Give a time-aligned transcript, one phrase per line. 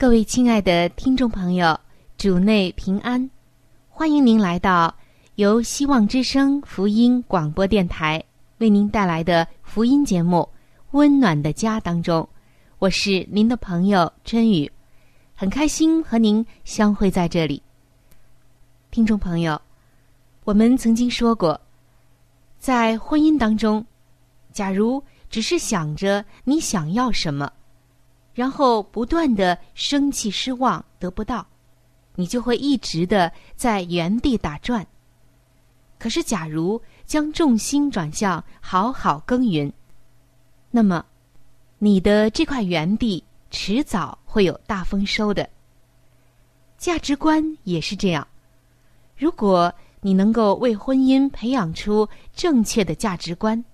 [0.00, 1.76] 各位亲爱的听众朋友，
[2.16, 3.28] 主内平安，
[3.88, 4.94] 欢迎您来到
[5.34, 8.22] 由希望之声福音广播电台
[8.58, 10.48] 为您带来的福音节目
[10.92, 12.26] 《温暖的家》当中，
[12.78, 14.70] 我是您的朋友春雨，
[15.34, 17.60] 很开心和您相会在这里。
[18.92, 19.60] 听众朋友，
[20.44, 21.60] 我们曾经说过，
[22.60, 23.84] 在婚姻当中，
[24.52, 27.52] 假如只是想着你想要什么。
[28.38, 31.44] 然后不断的生气、失望，得不到，
[32.14, 34.86] 你就会一直的在原地打转。
[35.98, 39.72] 可是，假如将重心转向好好耕耘，
[40.70, 41.04] 那么
[41.78, 45.50] 你的这块园地迟早会有大丰收的。
[46.76, 48.24] 价值观也是这样，
[49.16, 53.64] 如果你能够为婚姻培养出正确的价值观，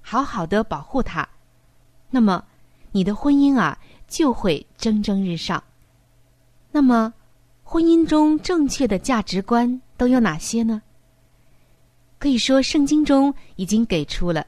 [0.00, 1.28] 好好的保护它，
[2.10, 2.44] 那么
[2.90, 3.78] 你的婚姻啊。
[4.12, 5.64] 就会蒸蒸日上。
[6.70, 7.14] 那么，
[7.64, 10.82] 婚姻中正确的价值观都有哪些呢？
[12.18, 14.46] 可以说，圣经中已经给出了。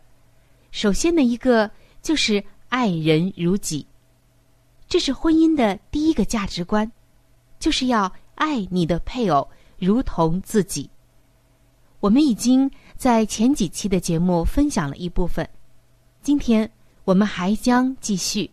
[0.71, 1.71] 首先的一个
[2.03, 3.87] 就是爱人如己，
[4.87, 6.93] 这是婚姻的第一个价值观，
[7.59, 9.49] 就是要爱你的配偶
[9.79, 10.91] 如同自己。
[12.01, 15.49] 我们已经在前几期的节目分享了一部分，
[16.21, 16.71] 今天
[17.05, 18.51] 我们还将继续。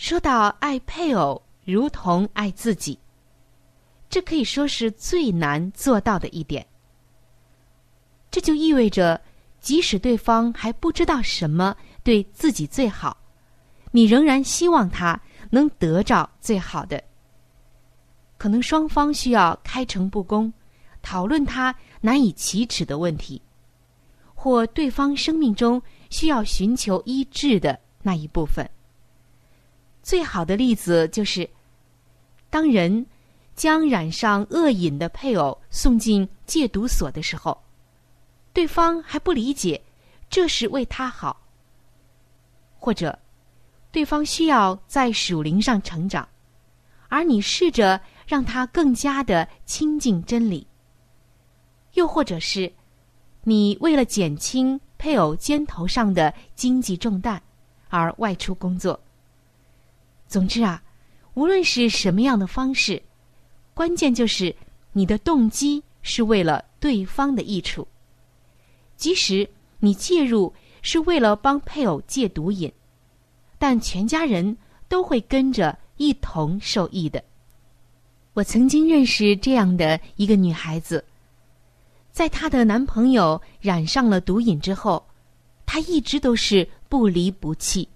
[0.00, 2.98] 说到爱配偶如同爱自己，
[4.08, 6.66] 这可以说是最难做到的一点。
[8.30, 9.20] 这就意味着，
[9.60, 13.14] 即使对方还不知道什么对自己最好，
[13.90, 17.04] 你仍然希望他能得着最好的。
[18.38, 20.50] 可能双方需要开诚布公，
[21.02, 23.42] 讨论他难以启齿的问题，
[24.34, 28.66] 或对方生命中需要寻求医治的那一部分。
[30.02, 31.48] 最好的例子就是，
[32.48, 33.04] 当人
[33.54, 37.56] 将染上恶瘾的配偶送进戒毒所的时候，
[38.52, 39.80] 对方还不理解
[40.28, 41.40] 这是为他好，
[42.78, 43.16] 或者
[43.92, 46.26] 对方需要在属灵上成长，
[47.08, 50.66] 而你试着让他更加的亲近真理，
[51.94, 52.72] 又或者是
[53.42, 57.40] 你为了减轻配偶肩头上的经济重担
[57.88, 58.98] 而外出工作。
[60.30, 60.80] 总之啊，
[61.34, 63.02] 无论是什么样的方式，
[63.74, 64.54] 关键就是
[64.92, 67.86] 你的动机是为了对方的益处。
[68.96, 69.50] 即使
[69.80, 72.72] 你介入是为了帮配偶戒毒瘾，
[73.58, 74.56] 但全家人
[74.86, 77.20] 都会跟着一同受益的。
[78.34, 81.04] 我曾经认识这样的一个女孩子，
[82.12, 85.04] 在她的男朋友染上了毒瘾之后，
[85.66, 87.88] 她一直都是不离不弃，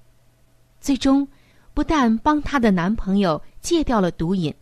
[0.80, 1.28] 最终。
[1.74, 4.54] 不但帮她的男朋友戒掉了毒瘾，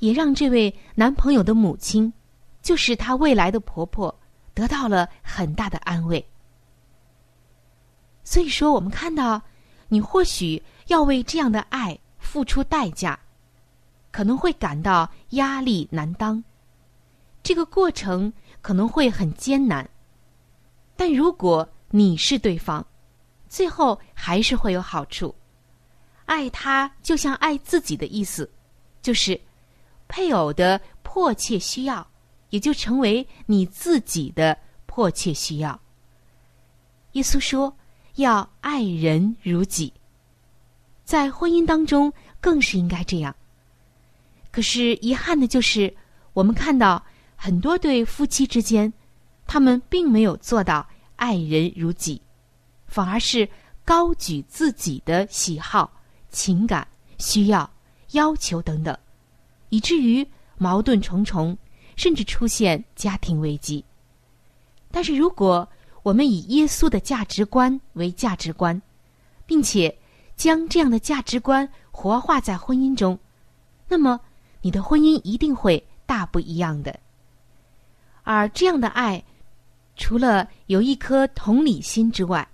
[0.00, 2.12] 也让这位男朋友的母亲，
[2.60, 4.14] 就是她未来的婆婆，
[4.52, 6.26] 得到了很大的安慰。
[8.24, 9.40] 所以说，我们看到，
[9.88, 13.18] 你或许要为这样的爱付出代价，
[14.10, 16.42] 可能会感到压力难当，
[17.42, 19.88] 这个过程可能会很艰难。
[20.96, 22.84] 但如果你是对方，
[23.48, 25.34] 最后还是会有好处。
[26.26, 28.50] 爱他就像爱自己的意思，
[29.02, 29.40] 就是
[30.08, 32.06] 配偶的迫切需要，
[32.50, 34.56] 也就成为你自己的
[34.86, 35.78] 迫切需要。
[37.12, 37.76] 耶稣说
[38.16, 39.92] 要爱人如己，
[41.04, 43.34] 在婚姻当中更是应该这样。
[44.50, 45.94] 可是遗憾的就是，
[46.32, 47.04] 我们看到
[47.36, 48.92] 很多对夫妻之间，
[49.46, 50.86] 他们并没有做到
[51.16, 52.20] 爱人如己，
[52.86, 53.48] 反而是
[53.84, 55.92] 高举自己的喜好。
[56.34, 56.86] 情感
[57.18, 57.70] 需要、
[58.10, 58.98] 要求等等，
[59.68, 60.26] 以至于
[60.58, 61.56] 矛盾重重，
[61.94, 63.84] 甚至出现家庭危机。
[64.90, 65.66] 但是，如果
[66.02, 68.82] 我们以耶稣的价值观为价值观，
[69.46, 69.96] 并且
[70.36, 73.16] 将这样的价值观活化在婚姻中，
[73.88, 74.20] 那么
[74.60, 76.98] 你的婚姻一定会大不一样的。
[78.24, 79.22] 而这样的爱，
[79.94, 82.46] 除了有一颗同理心之外，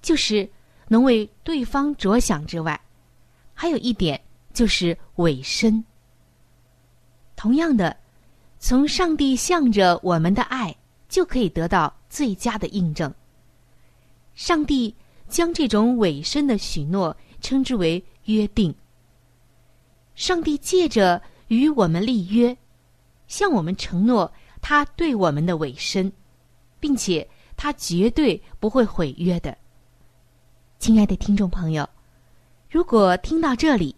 [0.00, 0.48] 就是。
[0.88, 2.80] 能为对方着想之外，
[3.54, 4.20] 还有一点
[4.52, 5.84] 就是委身。
[7.36, 7.96] 同样的，
[8.58, 10.74] 从上帝向着我们的爱，
[11.08, 13.12] 就可以得到最佳的印证。
[14.34, 14.94] 上帝
[15.28, 18.74] 将这种委身的许诺称之为约定。
[20.14, 22.56] 上帝借着与我们立约，
[23.28, 26.12] 向我们承诺他对我们的委身，
[26.80, 29.56] 并且他绝对不会毁约的。
[30.78, 31.86] 亲爱的听众朋友，
[32.70, 33.94] 如果听到这里，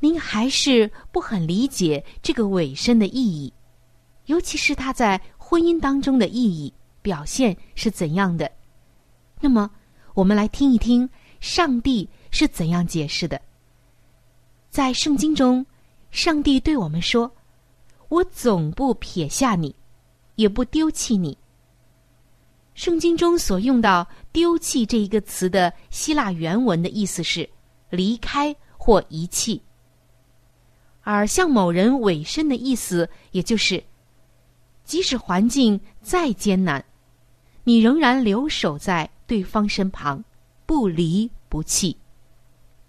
[0.00, 3.52] 您还是不很理解这个尾声的意义，
[4.24, 6.72] 尤其是它在婚姻当中的意义
[7.02, 8.50] 表现是怎样的，
[9.40, 9.70] 那么
[10.14, 11.08] 我们来听一听
[11.38, 13.40] 上帝是怎样解释的。
[14.70, 15.64] 在圣经中，
[16.10, 17.30] 上帝对我们说
[18.08, 19.76] ：“我总不撇下你，
[20.36, 21.36] 也不丢弃你。”
[22.76, 27.48] 圣经中所用到“丢弃”这一个词的希腊原文的意思是
[27.88, 29.62] 离开或遗弃，
[31.00, 33.82] 而向某人委身的意思，也就是
[34.84, 36.84] 即使环境再艰难，
[37.64, 40.22] 你仍然留守在对方身旁，
[40.66, 41.96] 不离不弃。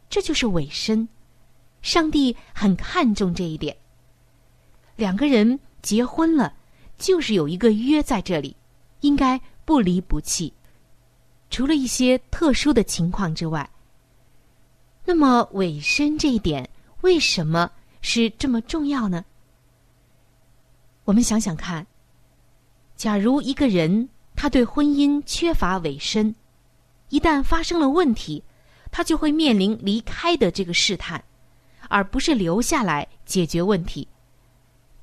[0.09, 1.07] 这就是委身。
[1.81, 3.73] 上帝很看重这一点。
[4.97, 6.53] 两个人结婚了，
[6.97, 8.53] 就是有一个约在这里，
[8.99, 9.39] 应该。
[9.67, 10.53] 不离不弃，
[11.49, 13.69] 除了一些特殊的情况之外，
[15.03, 16.69] 那么委身这一点
[17.01, 17.69] 为什么
[17.99, 19.25] 是这么重要呢？
[21.03, 21.85] 我们想想看，
[22.95, 26.33] 假如一个人他对婚姻缺乏委身，
[27.09, 28.41] 一旦发生了问题，
[28.89, 31.21] 他就会面临离开的这个试探，
[31.89, 34.07] 而不是留下来解决问题。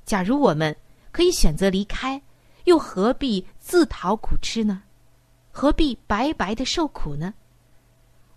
[0.06, 0.74] 假如我们
[1.12, 2.22] 可以选择离开。
[2.64, 4.82] 又何必自讨苦吃呢？
[5.50, 7.32] 何必白白的受苦呢？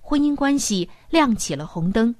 [0.01, 2.13] 婚姻关系亮起了红灯，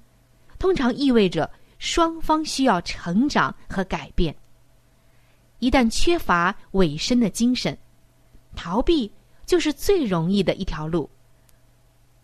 [0.60, 1.50] 通常意味着
[1.80, 4.36] 双方需要成长和改变。
[5.60, 7.78] 一旦缺乏委身的精神，
[8.56, 9.12] 逃避
[9.46, 11.10] 就是最容易的一条路。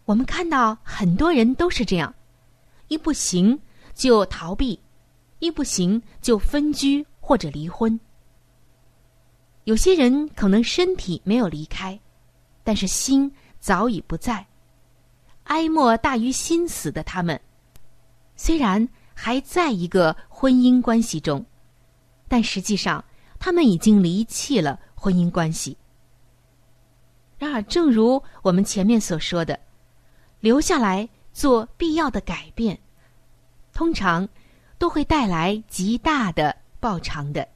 [0.06, 2.14] 我们看到很多人都是这样，
[2.90, 3.58] 一不行
[3.94, 4.80] 就逃避，
[5.40, 8.00] 一不行就分居或者离婚。
[9.66, 11.98] 有些人可能身体没有离开，
[12.64, 14.46] 但是心早已不在。
[15.46, 17.40] 哀莫大于心死的他们，
[18.36, 21.46] 虽然还在一个婚姻关系中，
[22.28, 23.04] 但实际上
[23.40, 25.78] 他们已经离弃了婚姻关系。
[27.38, 29.60] 然而，正如我们前面所说的，
[30.40, 32.78] 留下来做必要的改变，
[33.74, 34.28] 通常
[34.78, 37.48] 都会带来极大的报偿的。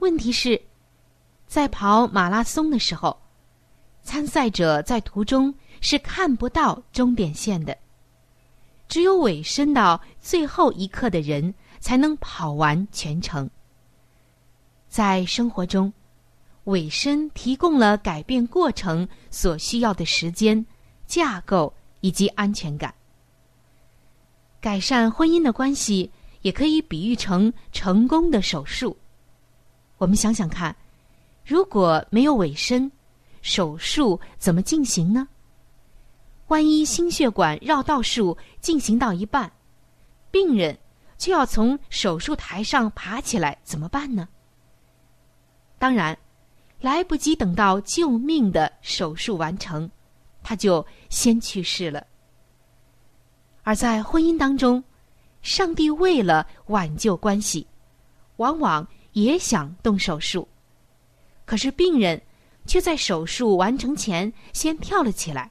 [0.00, 0.60] 问题是，
[1.46, 3.16] 在跑马拉松的时候，
[4.02, 7.76] 参赛者在途中是看不到终点线的。
[8.88, 13.48] 只有尾声到最后一刻的人，才能跑完全程。
[14.88, 15.92] 在生活中，
[16.64, 20.64] 尾声提供了改变过程所需要的时间、
[21.06, 22.92] 架构以及安全感。
[24.60, 28.96] 改善婚姻的关系，也可以比喻成成功的手术。
[30.00, 30.74] 我们想想看，
[31.44, 32.90] 如果没有尾声，
[33.42, 35.28] 手术怎么进行呢？
[36.48, 39.52] 万一心血管绕道术进行到一半，
[40.30, 40.78] 病人
[41.18, 44.26] 就要从手术台上爬起来，怎么办呢？
[45.78, 46.16] 当然，
[46.80, 49.90] 来不及等到救命的手术完成，
[50.42, 52.06] 他就先去世了。
[53.64, 54.82] 而在婚姻当中，
[55.42, 57.66] 上帝为了挽救关系，
[58.36, 58.88] 往往。
[59.12, 60.46] 也想动手术，
[61.44, 62.20] 可是病人
[62.66, 65.50] 却在手术完成前先跳了起来，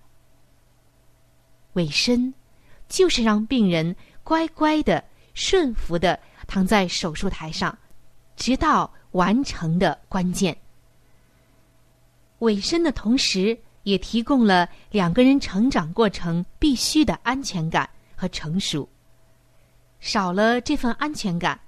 [1.74, 2.34] 委身
[2.88, 7.78] 就是让病人乖乖的、顺服的躺在手术台上，
[8.36, 10.58] 直到完成的关键。
[12.40, 18.88] 委身的同时，也提供了两个人成长过程必须的安全感和成熟。
[20.00, 21.60] 少了这份安全感，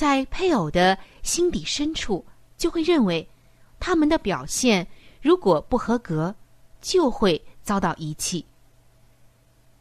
[0.00, 2.24] 在配偶的心底深处，
[2.56, 3.28] 就会认为
[3.78, 4.86] 他们的表现
[5.20, 6.34] 如果不合格，
[6.80, 8.42] 就会遭到遗弃。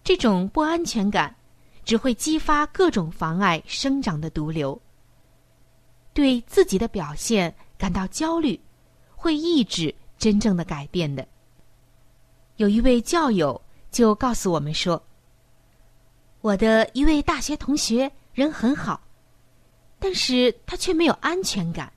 [0.04, 1.34] 这种不安全感
[1.86, 4.78] 只会激发各种妨碍生长的毒瘤。
[6.14, 8.60] 对自己的表现感到焦虑，
[9.16, 11.26] 会抑制真正的改变的。
[12.58, 15.02] 有一位教友就告诉我们说。
[16.42, 19.00] 我的一位大学同学人很好，
[20.00, 21.92] 但是他却没有安全感。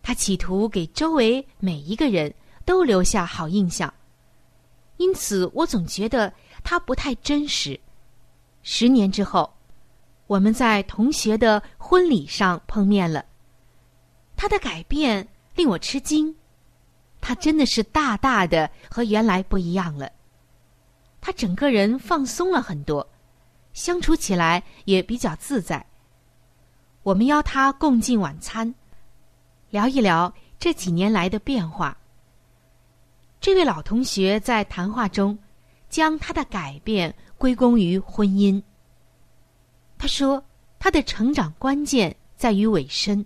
[0.00, 2.32] 他企图给周围每一个人
[2.64, 3.92] 都留下好印象，
[4.96, 6.32] 因此我总觉得
[6.62, 7.78] 他不太真实。
[8.62, 9.52] 十年之后，
[10.26, 13.24] 我们在同学的婚礼上碰面了，
[14.36, 16.34] 他的改变令我吃惊，
[17.20, 20.10] 他真的是大大的和原来不一样了。
[21.20, 23.06] 他整个人放松了很多，
[23.72, 25.84] 相处起来也比较自在。
[27.08, 28.74] 我们邀他共进晚餐，
[29.70, 31.96] 聊一聊这几年来的变化。
[33.40, 35.38] 这位老同学在谈话中
[35.88, 38.62] 将他的改变归功于婚姻。
[39.96, 40.44] 他说
[40.78, 43.24] ：“他的成长关键在于尾声。”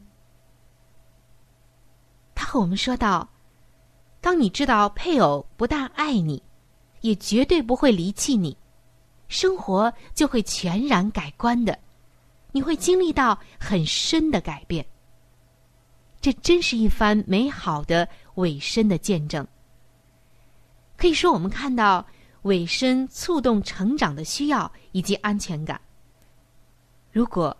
[2.37, 3.29] 他和我们说道
[4.23, 6.41] ：“当你知道配偶不但爱你。”
[7.03, 8.57] 也绝对不会离弃你，
[9.27, 11.77] 生活就会全然改观的，
[12.53, 14.87] 你会经历到很深的改变。
[16.21, 19.45] 这真是一番美好的尾声的见证。
[20.97, 22.07] 可以说，我们看到
[22.43, 25.81] 尾声触动成长的需要以及安全感。
[27.11, 27.57] 如果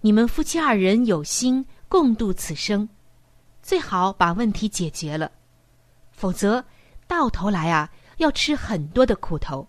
[0.00, 2.88] 你们夫妻二人有心共度此生，
[3.60, 5.32] 最好把问题解决了，
[6.12, 6.64] 否则
[7.08, 7.90] 到头来啊。
[8.18, 9.68] 要吃很多的苦头。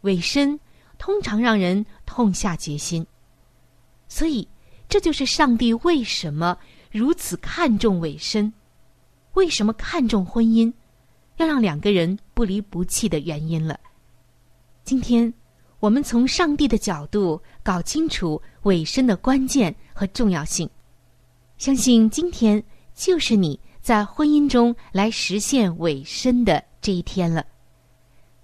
[0.00, 0.58] 尾声
[0.96, 3.06] 通常让人痛下决心，
[4.08, 4.46] 所以
[4.88, 6.56] 这就是上帝为什么
[6.90, 8.52] 如此看重尾声，
[9.34, 10.72] 为什么看重婚姻，
[11.36, 13.78] 要让两个人不离不弃的原因了。
[14.84, 15.32] 今天
[15.80, 20.70] 我们从上帝的角度搞清楚尾声的关键和重要性，
[21.58, 22.62] 相信今天
[22.94, 26.64] 就是你在婚姻中来实现尾声的。
[26.80, 27.44] 这一天了，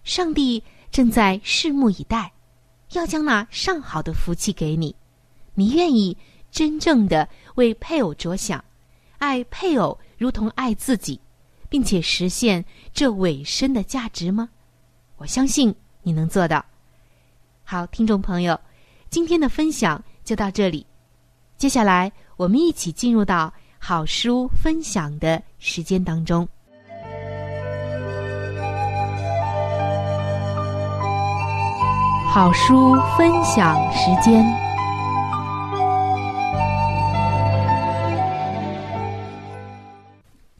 [0.02, 2.32] 上帝正在拭目以待，
[2.90, 4.92] 要将那上好的福气给你。
[5.54, 6.16] 你愿意
[6.50, 8.62] 真正的为配偶着想，
[9.18, 11.20] 爱配偶如同爱自己，
[11.68, 14.48] 并且实现这尾声的价值吗？
[15.16, 16.64] 我相信你能做到。
[17.64, 18.58] 好，听众朋友，
[19.08, 20.86] 今天的分享就到这里。
[21.56, 26.48] 接下来，我们一起进入到好书分享的时间当中。
[32.34, 34.42] 好书分享时间，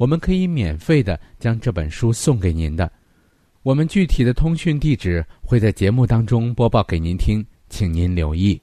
[0.00, 2.90] 我们可以免费的将这本书送给您的。
[3.62, 8.58] 我们具体的通讯地址会在节目当中播报给您听，请您留意。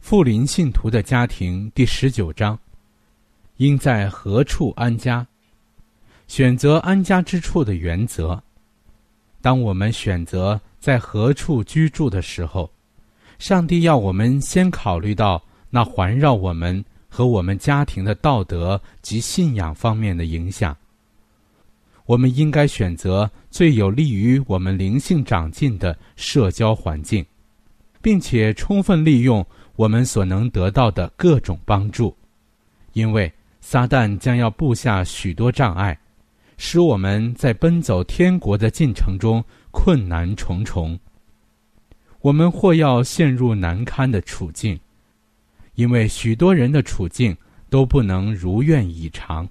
[0.00, 2.58] 富林信徒的家庭第十九章：
[3.58, 5.24] 应在何处安家？
[6.26, 8.42] 选择安家之处的原则。
[9.40, 10.60] 当我们选择。
[10.78, 12.70] 在何处居住的时候，
[13.40, 16.84] 上帝要我们先考虑到那环绕我们
[17.16, 20.76] 和我们家庭的道德及信仰方面的影响。
[22.04, 27.24] 我们应该选择最有利于我们灵性长进的社交环境，
[28.02, 29.42] 并且充分利用
[29.76, 32.14] 我们所能得到的各种帮助，
[32.92, 33.32] 因为
[33.62, 35.98] 撒旦将要布下许多障碍，
[36.58, 41.00] 使我们在奔走天国的进程中困难重重。
[42.20, 44.78] 我们或要陷入难堪的处境，
[45.76, 47.34] 因为许多人的处境
[47.70, 49.48] 都不能如愿以偿。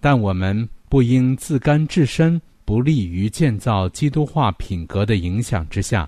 [0.00, 0.68] 但我们。
[0.92, 6.06] 不应自甘置身不利于建造基督化品格的影响之下，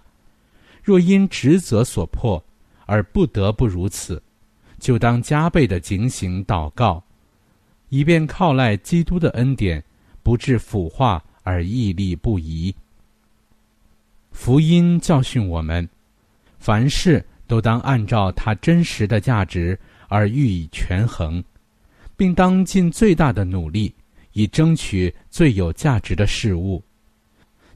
[0.83, 2.45] 若因职责所迫
[2.85, 4.23] 而不得不如此，
[4.79, 7.03] 就当加倍的警醒祷告，
[7.89, 9.83] 以便靠赖基督的恩典，
[10.23, 12.75] 不致腐化而屹立不移。
[14.33, 15.89] 福音教训我们，
[16.59, 21.43] 凡事都当按照它真实的价值而予以权衡，
[22.17, 23.95] 并当尽最大的努力。
[24.37, 26.83] 以争取最有价值的事物，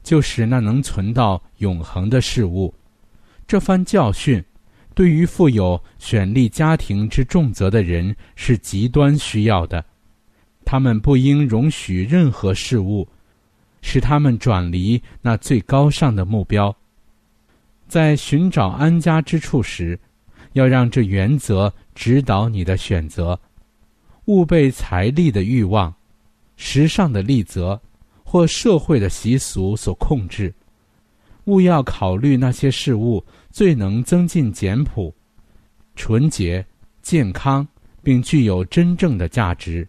[0.03, 2.73] 就是那能存到永恒的事物。
[3.47, 4.43] 这番教训，
[4.93, 9.85] 对于负有选立家庭之重责的人是极端需要的。
[10.65, 13.07] 他们不应容许任何事物
[13.81, 16.75] 使他们转离那最高尚的目标。
[17.89, 19.99] 在寻找安家之处时，
[20.53, 23.37] 要让这原则指导你的选择，
[24.25, 25.91] 勿被财力的欲望。
[26.55, 27.81] 时尚的利则，
[28.23, 30.53] 或社会的习俗所控制，
[31.45, 35.11] 勿要考虑那些事物最能增进简朴、
[35.95, 36.63] 纯洁、
[37.01, 37.67] 健康，
[38.03, 39.87] 并具有真正的价值。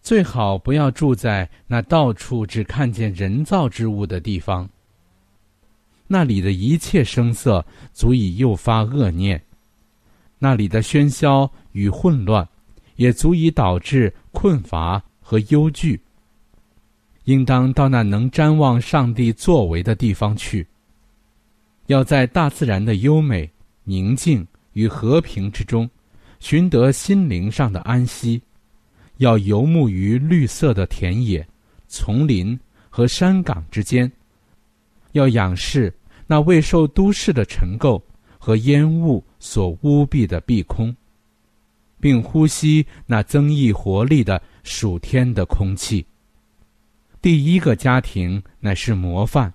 [0.00, 4.66] 最好不要住在那到处只看见人造之物的地方。
[6.06, 9.42] 那里的一切声色足以诱发恶念，
[10.38, 12.48] 那里的喧嚣与混乱，
[12.96, 15.02] 也足以导致困乏。
[15.28, 16.00] 和忧惧，
[17.24, 20.64] 应当到那能瞻望上帝作为的地方去。
[21.86, 23.50] 要在大自然的优美、
[23.82, 25.90] 宁静与和平之中，
[26.38, 28.40] 寻得心灵上的安息；
[29.16, 31.44] 要游牧于绿色的田野、
[31.88, 32.56] 丛林
[32.88, 34.08] 和山岗之间；
[35.12, 35.92] 要仰视
[36.26, 38.00] 那未受都市的尘垢
[38.38, 40.94] 和烟雾所污蔽的碧空，
[42.00, 44.42] 并呼吸那增益活力的。
[44.68, 46.04] 暑天的空气。
[47.22, 49.54] 第一个家庭乃是模范，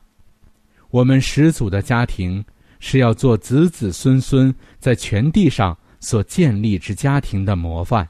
[0.90, 2.42] 我们始祖的家庭
[2.80, 8.08] 是要做子子孙孙在全地上所建立之家庭的模范。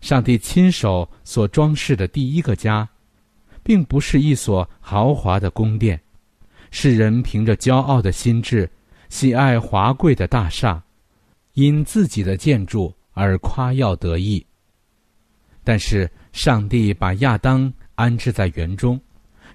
[0.00, 2.88] 上帝亲手所装饰的第一个家，
[3.62, 6.00] 并不是一所豪华的宫殿，
[6.70, 8.68] 世人凭着骄傲的心智，
[9.08, 10.82] 喜爱华贵的大厦，
[11.54, 14.44] 因自己的建筑而夸耀得意。
[15.64, 18.98] 但是上帝把亚当安置在园中，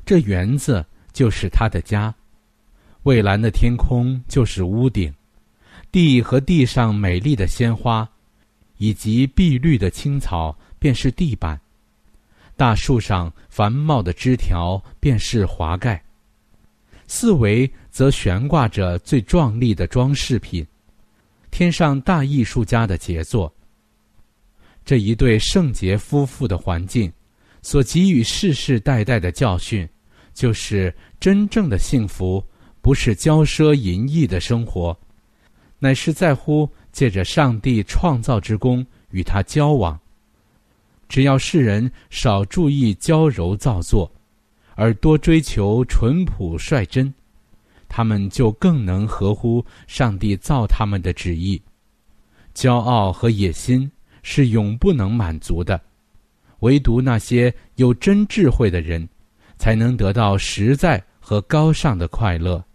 [0.06, 2.14] 这园子就是他的家。
[3.04, 5.14] 蔚蓝的天空就是屋顶，
[5.92, 8.08] 地和地上美丽的鲜花，
[8.78, 11.60] 以及碧绿的青草便是地板。
[12.56, 16.05] 大树上繁茂的枝条便是华盖。
[17.08, 20.66] 四围则悬挂着最壮丽的装饰品，
[21.52, 23.54] 天上大艺术家的杰作。
[24.84, 27.12] 这一对圣洁夫妇的环境，
[27.62, 29.88] 所给予世世代代的教训，
[30.34, 32.44] 就是真正的幸福
[32.82, 34.96] 不是骄奢淫逸的生活，
[35.80, 40.00] 乃是在乎借着上帝创造之功与他交往。
[41.08, 44.12] 只要世人少注意娇柔造作，
[44.76, 47.14] 而多追求淳朴率真，
[47.90, 51.62] 他们就更能合乎上帝造他们的旨意。
[52.54, 53.92] 骄傲和野心。
[54.28, 55.80] 是永不能满足的，
[56.62, 59.08] 唯独那些有真智慧的人，
[59.56, 62.66] 才能得到实在和高尚的快乐。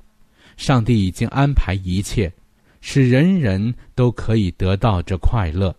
[0.57, 2.33] 上帝已经安排一切，
[2.81, 5.75] 使人人都可以得到这快乐。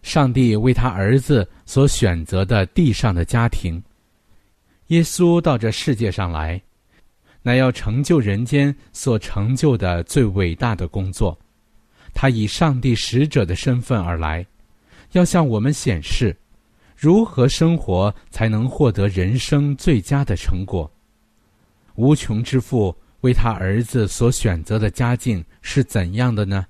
[0.00, 3.82] 上帝为他儿子所选择的地上的家庭，
[4.92, 6.60] 耶稣到这世界上来，
[7.40, 11.36] 乃要成就人间所成就的最伟大的工作。
[12.12, 14.46] 他以上帝使者的身份而来，
[15.12, 16.36] 要向我们显示，
[16.94, 20.90] 如何生活才能获得人生最佳的成果。
[21.94, 26.66] 无穷之父为他儿子所选择的家境是怎样的呢？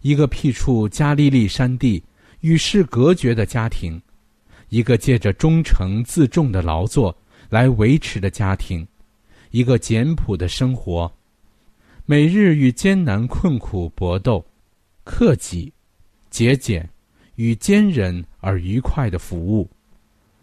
[0.00, 2.02] 一个僻处加利利山地、
[2.40, 4.00] 与世隔绝的家庭，
[4.68, 7.16] 一个借着忠诚自重的劳作
[7.48, 8.86] 来维持的家庭，
[9.50, 11.10] 一个简朴的生活。
[12.04, 14.44] 每日与艰难困苦搏斗，
[15.04, 15.72] 克己、
[16.30, 16.88] 节俭
[17.34, 19.68] 与坚忍而愉快的服务，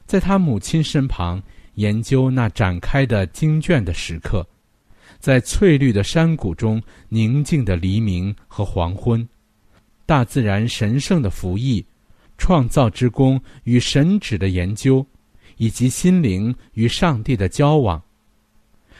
[0.06, 1.42] 在他母亲身旁
[1.76, 4.46] 研究那展开的经卷的时刻，
[5.20, 9.28] 在翠绿的山谷中宁静的黎明和黄昏，
[10.06, 11.86] 大自然神圣的服役，
[12.38, 15.06] 创造之功与神旨的研究，
[15.58, 18.02] 以及心灵与上帝的交往，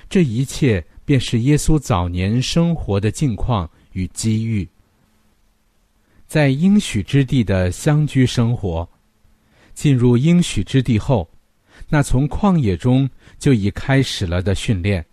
[0.10, 4.68] 这一切便是耶稣早年生活的境况与机遇。
[6.28, 8.88] 在应许之地的乡居生活。
[9.74, 11.28] 进入应许之地后，
[11.90, 15.04] 那从旷野中就已开始了的训练，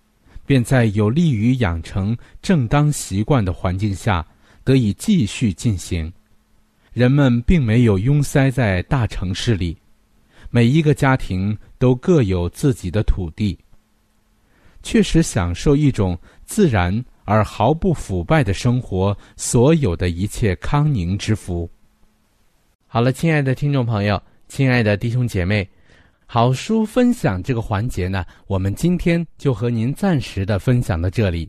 [0.45, 4.27] 便在有利于养成正当习惯的环境下
[4.63, 6.13] 得以继续进行。
[6.93, 9.77] 人们并没有拥塞在大城市里，
[10.51, 13.59] 每一个家庭都各有自己的土地，
[14.83, 21.71] 确实享受一种自然而毫不腐败的生活所有的一切康宁之福。
[22.89, 24.21] 好了，亲爱的听众朋友。
[24.49, 25.71] 亲爱的弟兄姐妹，
[26.27, 31.49] 好书分享这个环节呢，我们今天就和您暂时的分享到这里。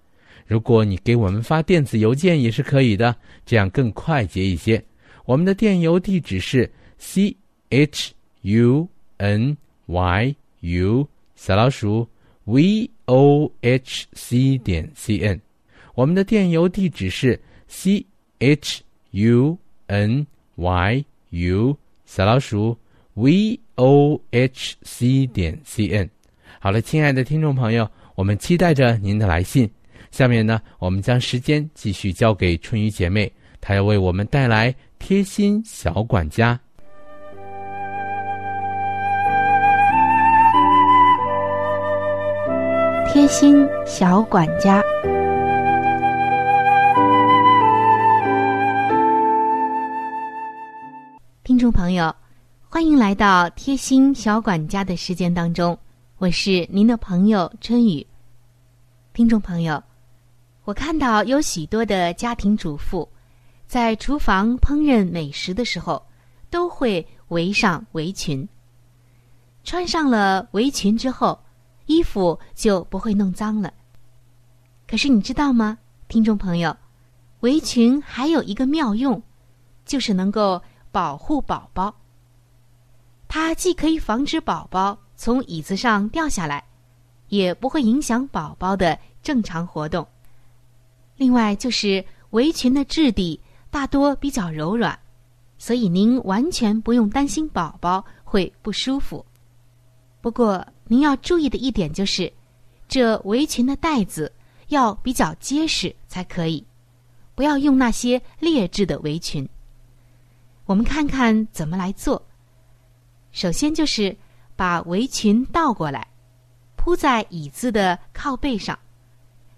[0.51, 4.83] 如果你给我们发电子邮件也是可以的，这样更快捷一些。
[5.23, 7.33] 我们的电邮地址是 c
[7.69, 8.11] h
[8.41, 8.85] u
[9.15, 12.05] n y u 小老鼠
[12.43, 15.39] v o h c 点 c n。
[15.95, 18.05] 我们的电邮地址是 c
[18.39, 22.77] h u n y u 小老鼠。
[23.13, 26.09] v o h c 点 c n，
[26.59, 29.69] 好了，亲爱的听众朋友，我们期待着您的来信。
[30.11, 36.59] 下面呢，我们将时间继续交给春雨姐妹，她要为我们带来贴心小管家。
[43.07, 44.81] 贴心小管家，
[51.43, 52.13] 听众朋友。
[52.69, 55.77] 欢迎来到贴心小管家的时间当中，
[56.19, 58.05] 我是您的朋友春雨。
[59.13, 59.83] 听众朋友，
[60.63, 63.07] 我看到有许多的家庭主妇
[63.67, 66.05] 在厨房烹饪美食的时候，
[66.49, 68.47] 都会围上围裙。
[69.63, 71.39] 穿上了围裙之后，
[71.85, 73.73] 衣服就不会弄脏了。
[74.87, 76.75] 可是你知道吗，听众朋友，
[77.39, 79.21] 围裙还有一个妙用，
[79.85, 81.95] 就是能够保护宝宝。
[83.27, 86.63] 它既可以防止宝宝从椅子上掉下来，
[87.29, 90.05] 也不会影响宝宝的正常活动。
[91.21, 94.97] 另外，就是围裙的质地大多比较柔软，
[95.59, 99.23] 所以您完全不用担心宝宝会不舒服。
[100.19, 102.33] 不过，您要注意的一点就是，
[102.87, 104.33] 这围裙的带子
[104.69, 106.65] 要比较结实才可以，
[107.35, 109.47] 不要用那些劣质的围裙。
[110.65, 112.19] 我们看看怎么来做。
[113.31, 114.17] 首先就是
[114.55, 116.07] 把围裙倒过来，
[116.75, 118.79] 铺在椅子的靠背上，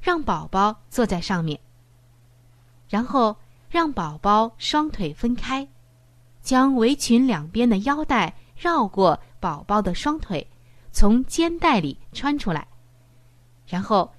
[0.04, 1.58] 让宝宝坐在上面。
[2.90, 3.36] 然后
[3.70, 5.66] 让宝宝双腿分开，
[6.42, 10.46] 将围裙两边的腰带绕过宝宝的双腿，
[10.92, 12.68] 从肩带里穿出来。
[13.66, 14.14] 然后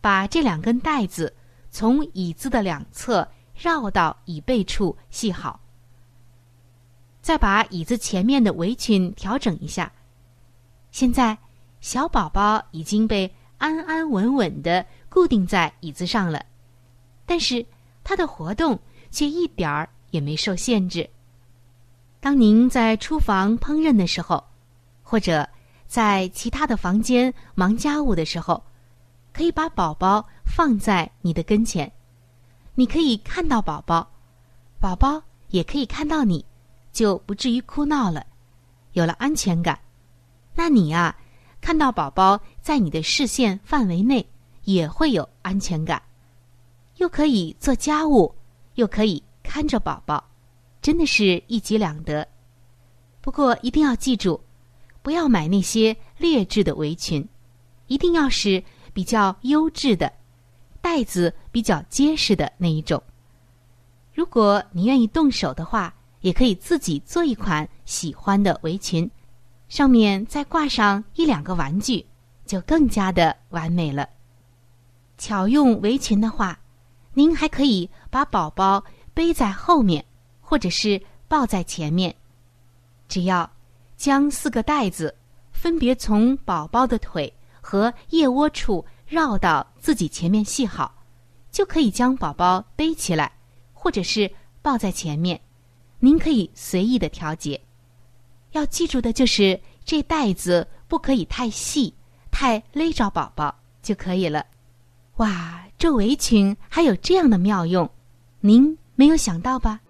[0.00, 1.32] 把这两根带子
[1.70, 5.60] 从椅子的两侧绕到椅背处系好。
[7.22, 9.92] 再把椅子前面的围裙调整一下。
[10.90, 11.38] 现在，
[11.80, 16.44] 小宝宝已经被安安稳稳的固定在椅子上了，
[17.24, 17.64] 但是
[18.02, 18.78] 他的活动
[19.10, 21.08] 却一点儿也没受限制。
[22.20, 24.42] 当您在厨房烹饪的时候，
[25.02, 25.48] 或者
[25.86, 28.62] 在其他的房间忙家务的时候，
[29.32, 31.90] 可以把宝宝放在你的跟前，
[32.74, 34.10] 你可以看到宝宝，
[34.80, 36.44] 宝宝也可以看到你。
[36.90, 38.26] 就不至于哭闹了，
[38.94, 39.78] 有了安全感，
[40.54, 41.14] 那你呀，
[41.60, 44.26] 看到宝宝在你的视线范围内，
[44.68, 46.02] 也会有安全感，
[46.96, 48.34] 又可以做家务，
[48.74, 50.22] 又可以看着宝宝，
[50.82, 52.28] 真的是一举两得。
[53.22, 54.38] 不过一定要记住，
[55.00, 57.26] 不要买那些劣质的围裙，
[57.86, 60.12] 一定要是比较优质的，
[60.82, 63.02] 带子比较结实的那一种。
[64.12, 65.94] 如果你愿意动手的话。
[66.20, 69.08] 也可以自己做一款喜欢的围裙，
[69.68, 72.04] 上面再挂上一两个玩具，
[72.44, 74.08] 就更加的完美了。
[75.18, 76.58] 巧用围裙的话，
[77.12, 80.04] 您还可以把宝宝背在后面，
[80.40, 82.14] 或者是抱在前面。
[83.08, 83.50] 只要
[83.96, 85.14] 将四个带子
[85.52, 90.94] 分别从宝宝的腿和腋窝处绕到自己前面系好，
[91.50, 93.32] 就可以将宝宝背起来，
[93.72, 94.30] 或者是
[94.62, 95.40] 抱在前面。
[95.98, 97.60] 您可以随意的调节。
[98.52, 101.92] 要记住的就是这带子不可以太细，
[102.30, 104.46] 太勒着宝宝就可以了。
[105.18, 107.90] 哇，这围裙还有这样的妙用，
[108.38, 109.80] 您没有想到吧？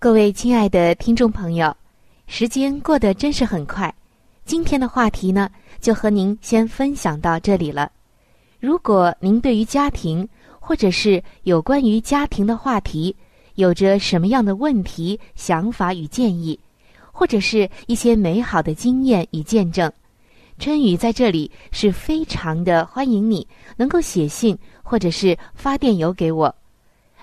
[0.00, 1.72] 各位亲爱的听众朋友，
[2.26, 3.94] 时间过得真是很快，
[4.44, 5.48] 今天的话题呢，
[5.80, 7.88] 就和您先分享到这里了。
[8.58, 10.28] 如果您对于家庭，
[10.64, 13.14] 或者是有关于家庭的话题，
[13.56, 16.58] 有着什么样的问题、想法与建议，
[17.10, 19.92] 或者是一些美好的经验与见证，
[20.60, 23.44] 春雨在这里是非常的欢迎你
[23.76, 26.54] 能够写信或者是发电邮给我。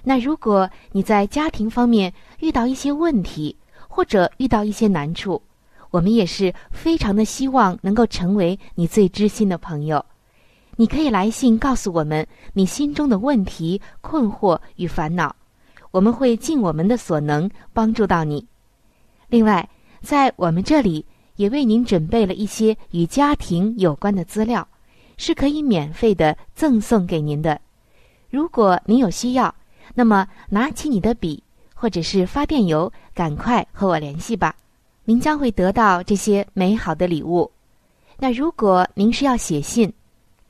[0.04, 3.56] 那如果你在家庭方面遇到一些问题，
[3.88, 5.42] 或者遇到一些难处，
[5.92, 10.06] 我们也是非常的希望能够成为你最知心的朋友。
[10.80, 15.36] 你可以来信告诉我们你心中的问题、困惑与烦恼，
[15.92, 18.48] 我们会尽我们的所能帮助到你。
[19.28, 19.68] 另外，
[20.00, 24.66] 在我们这里也为您准备了一些与家庭有关的资料，
[25.18, 27.60] 是可以免费的赠送给您的。
[28.30, 29.54] 如果您有需要，
[29.94, 34.56] 那么拿起你的笔或者是发电邮，赶快和我联系吧，
[35.04, 37.52] 您将会得到这些美好的礼物。
[38.18, 39.92] 那如果您是要写信，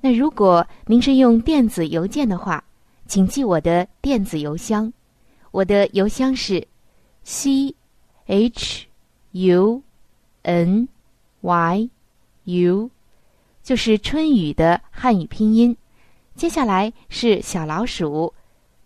[0.00, 2.62] 那如果您是用电子邮件的话，
[3.06, 4.92] 请记我的电子邮箱，
[5.50, 6.66] 我的邮箱是
[7.24, 7.74] c
[8.26, 8.86] h
[9.32, 9.82] u
[10.42, 10.88] n
[11.40, 11.90] y
[12.44, 12.90] u，
[13.62, 15.76] 就是春雨的汉语拼音。
[16.36, 18.32] 接下来是小老鼠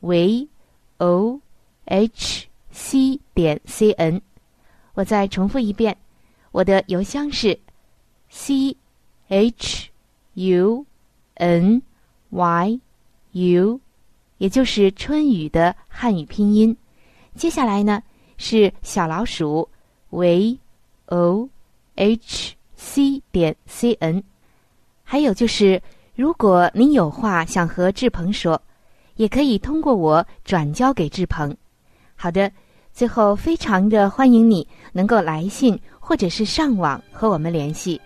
[0.01, 0.49] v
[0.97, 1.41] o
[1.85, 4.23] h c 点 c n。
[4.95, 5.99] 我再重复一遍，
[6.53, 7.61] 我的邮箱是
[8.31, 8.75] c
[9.29, 9.91] h
[10.35, 10.87] u。
[11.43, 11.83] N
[12.31, 12.81] y
[13.33, 13.81] u，
[14.39, 16.77] 也就是春雨的汉语拼音。
[17.35, 18.01] 接下来呢
[18.37, 19.69] 是小老鼠
[20.11, 20.57] v
[21.07, 21.49] o
[21.97, 24.23] h c 点 c n。
[25.03, 25.83] 还有就是，
[26.15, 28.61] 如果您有话想和志鹏说，
[29.17, 31.55] 也可以通过我转交给志鹏。
[32.15, 32.51] 好的，
[32.93, 38.01] 最后非常的欢迎你能够来信或者是上网和我们联系。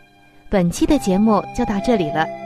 [0.48, 2.45] 本期的节目就到这里了。